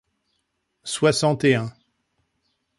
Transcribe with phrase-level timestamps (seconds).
[0.83, 1.67] soixante-et-un